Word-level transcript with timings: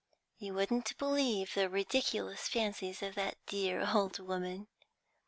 You 0.39 0.55
wouldn't 0.55 0.97
believe 0.97 1.53
the 1.53 1.69
ridiculous 1.69 2.47
fancies 2.47 3.03
of 3.03 3.13
that 3.13 3.37
dear 3.45 3.87
old 3.93 4.17
woman! 4.17 4.67